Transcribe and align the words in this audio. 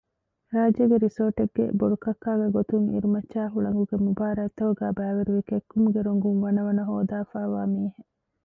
ރާއްޖޭގެ 0.55 0.97
ރިސޯޓެއްގެ 1.05 1.65
ބޮޑުކައްކާގެ 1.79 2.47
ގޮތުން 2.55 2.87
އިރުމައްޗާއި 2.93 3.49
ހުޅަނގުގެ 3.53 3.97
މުބާރާތްތަކުގައި 4.05 4.95
ބައިވެރިވެ 4.97 5.41
ކެއްކުމުގެ 5.49 5.99
ރޮނގުން 6.07 6.39
ވަނަވަނަ 6.45 6.83
ހޯދައިފައިވާ 6.89 7.61
މީހެއް 7.73 8.01